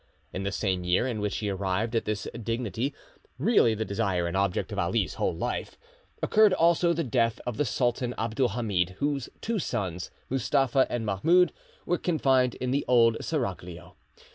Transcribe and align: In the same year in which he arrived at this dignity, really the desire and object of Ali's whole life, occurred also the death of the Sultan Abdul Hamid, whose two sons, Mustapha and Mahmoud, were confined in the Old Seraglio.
In 0.33 0.41
the 0.41 0.51
same 0.51 0.83
year 0.83 1.05
in 1.05 1.21
which 1.21 1.37
he 1.37 1.49
arrived 1.51 1.95
at 1.95 2.05
this 2.05 2.27
dignity, 2.41 2.91
really 3.37 3.75
the 3.75 3.85
desire 3.85 4.25
and 4.25 4.35
object 4.35 4.71
of 4.71 4.79
Ali's 4.79 5.13
whole 5.13 5.35
life, 5.35 5.77
occurred 6.23 6.53
also 6.53 6.91
the 6.91 7.03
death 7.03 7.39
of 7.45 7.57
the 7.57 7.65
Sultan 7.65 8.15
Abdul 8.17 8.49
Hamid, 8.49 8.95
whose 8.97 9.29
two 9.41 9.59
sons, 9.59 10.09
Mustapha 10.27 10.87
and 10.89 11.05
Mahmoud, 11.05 11.53
were 11.85 11.99
confined 11.99 12.55
in 12.55 12.71
the 12.71 12.83
Old 12.87 13.15
Seraglio. 13.21 13.93